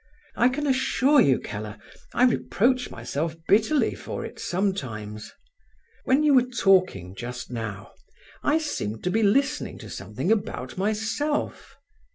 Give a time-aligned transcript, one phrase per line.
[0.35, 1.77] I can assure you, Keller,
[2.11, 5.31] I reproach myself bitterly for it sometimes.
[6.05, 7.91] When you were talking just now
[8.41, 11.77] I seemed to be listening to something about myself.